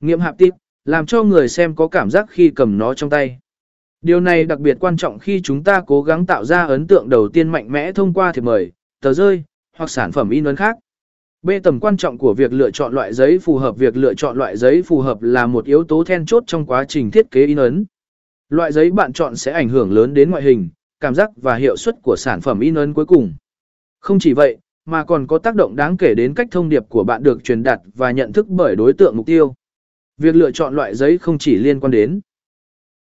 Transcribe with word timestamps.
Nghiệm 0.00 0.20
hạp 0.20 0.38
tiếp, 0.38 0.50
làm 0.84 1.06
cho 1.06 1.22
người 1.22 1.48
xem 1.48 1.74
có 1.74 1.88
cảm 1.88 2.10
giác 2.10 2.26
khi 2.30 2.50
cầm 2.50 2.78
nó 2.78 2.94
trong 2.94 3.10
tay. 3.10 3.38
Điều 4.02 4.20
này 4.20 4.44
đặc 4.44 4.58
biệt 4.58 4.76
quan 4.80 4.96
trọng 4.96 5.18
khi 5.18 5.40
chúng 5.44 5.64
ta 5.64 5.82
cố 5.86 6.02
gắng 6.02 6.26
tạo 6.26 6.44
ra 6.44 6.64
ấn 6.64 6.86
tượng 6.86 7.08
đầu 7.08 7.28
tiên 7.28 7.48
mạnh 7.48 7.72
mẽ 7.72 7.92
thông 7.92 8.14
qua 8.14 8.32
thiệp 8.32 8.44
mời, 8.44 8.72
tờ 9.00 9.12
rơi, 9.12 9.42
hoặc 9.76 9.90
sản 9.90 10.12
phẩm 10.12 10.30
in 10.30 10.44
ấn 10.44 10.56
khác. 10.56 10.76
B. 11.42 11.50
Tầm 11.62 11.80
quan 11.80 11.96
trọng 11.96 12.18
của 12.18 12.34
việc 12.34 12.52
lựa 12.52 12.70
chọn 12.70 12.94
loại 12.94 13.14
giấy 13.14 13.38
phù 13.38 13.56
hợp 13.58 13.76
Việc 13.76 13.96
lựa 13.96 14.14
chọn 14.14 14.36
loại 14.36 14.56
giấy 14.56 14.82
phù 14.82 15.00
hợp 15.00 15.22
là 15.22 15.46
một 15.46 15.64
yếu 15.64 15.84
tố 15.84 16.04
then 16.04 16.26
chốt 16.26 16.44
trong 16.46 16.66
quá 16.66 16.84
trình 16.84 17.10
thiết 17.10 17.30
kế 17.30 17.46
in 17.46 17.56
ấn. 17.56 17.84
Loại 18.48 18.72
giấy 18.72 18.90
bạn 18.90 19.12
chọn 19.12 19.36
sẽ 19.36 19.52
ảnh 19.52 19.68
hưởng 19.68 19.92
lớn 19.92 20.14
đến 20.14 20.30
ngoại 20.30 20.42
hình, 20.42 20.68
cảm 21.00 21.14
giác 21.14 21.30
và 21.36 21.56
hiệu 21.56 21.76
suất 21.76 21.94
của 22.02 22.16
sản 22.18 22.40
phẩm 22.40 22.60
in 22.60 22.74
ấn 22.74 22.94
cuối 22.94 23.06
cùng. 23.06 23.34
Không 24.00 24.18
chỉ 24.18 24.32
vậy, 24.32 24.56
mà 24.84 25.04
còn 25.04 25.26
có 25.26 25.38
tác 25.38 25.54
động 25.54 25.76
đáng 25.76 25.96
kể 25.96 26.14
đến 26.14 26.34
cách 26.34 26.48
thông 26.50 26.68
điệp 26.68 26.82
của 26.88 27.04
bạn 27.04 27.22
được 27.22 27.44
truyền 27.44 27.62
đạt 27.62 27.80
và 27.94 28.10
nhận 28.10 28.32
thức 28.32 28.48
bởi 28.48 28.76
đối 28.76 28.92
tượng 28.92 29.16
mục 29.16 29.26
tiêu. 29.26 29.54
Việc 30.20 30.34
lựa 30.34 30.50
chọn 30.50 30.74
loại 30.74 30.94
giấy 30.94 31.18
không 31.18 31.38
chỉ 31.38 31.56
liên 31.56 31.80
quan 31.80 31.90
đến 31.90 32.20